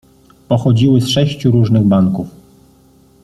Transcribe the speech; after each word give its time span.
"Pochodziły 0.47 1.01
z 1.01 1.07
sześciu 1.07 1.51
różnych 1.51 1.83
banków." 1.83 2.27